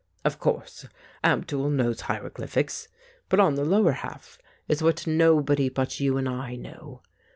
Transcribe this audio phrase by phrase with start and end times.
[0.25, 0.87] "Of course.
[1.23, 2.87] Abdul knows hieroglyphics.
[3.29, 7.03] But on the lower half is what nobody but you and I know.